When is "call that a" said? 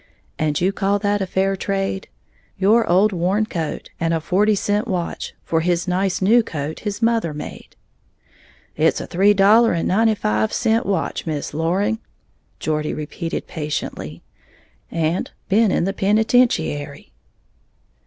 0.73-1.27